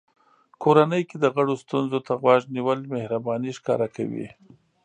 [0.63, 4.27] کورنۍ کې د غړو ستونزو ته غوږ نیول مهرباني ښکاره کوي.